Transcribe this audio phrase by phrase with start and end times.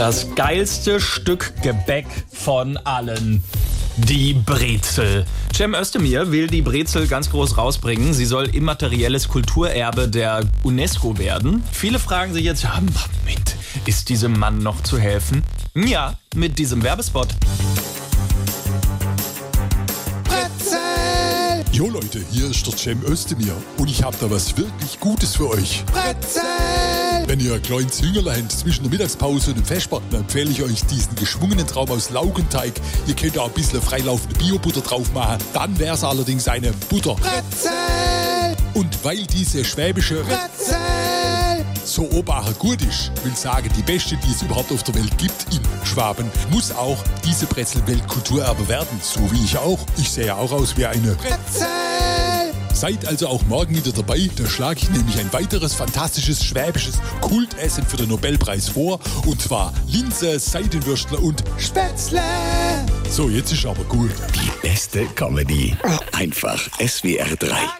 [0.00, 3.44] Das geilste Stück Gebäck von allen.
[3.98, 5.26] Die Brezel.
[5.54, 8.14] Cem Özdemir will die Brezel ganz groß rausbringen.
[8.14, 11.62] Sie soll immaterielles Kulturerbe der UNESCO werden.
[11.70, 15.44] Viele fragen sich jetzt, ja, Moment, ist diesem Mann noch zu helfen?
[15.74, 17.28] Ja, mit diesem Werbespot.
[21.72, 25.50] Jo Leute, hier ist der Cem Özdemir und ich habe da was wirklich Gutes für
[25.50, 25.84] euch.
[25.92, 26.99] Brezel!
[27.26, 30.84] Wenn ihr ein kleines Züngerlein zwischen der Mittagspause und dem Vesper, dann empfehle ich euch
[30.86, 32.72] diesen geschwungenen Traum aus Laugenteig.
[33.06, 35.38] Ihr könnt da ein bisschen freilaufende Biobutter drauf machen.
[35.52, 37.14] Dann wäre es allerdings eine Butter.
[37.14, 38.56] Brezel!
[38.74, 40.76] Und weil diese schwäbische Brezel!
[41.84, 45.46] so obacher gut ist, will sagen, die beste, die es überhaupt auf der Welt gibt
[45.52, 49.00] in Schwaben, muss auch diese Brezel Weltkulturerbe werden.
[49.02, 49.78] So wie ich auch.
[49.96, 52.29] Ich sehe ja auch aus wie eine Brezel!
[52.80, 57.84] Seid also auch morgen wieder dabei, da schlage ich nämlich ein weiteres fantastisches schwäbisches Kultessen
[57.84, 62.22] für den Nobelpreis vor, und zwar Linse, Seidenwürstler und Spätzle!
[63.10, 64.12] So, jetzt ist aber gut.
[64.34, 65.76] Die beste Comedy.
[66.12, 67.70] Einfach SWR 3.